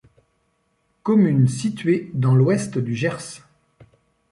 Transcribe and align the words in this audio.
Commune 1.03 1.47
située 1.47 2.09
dans 2.15 2.33
l'ouest 2.33 2.79
du 2.79 2.95
Gers. 2.95 3.45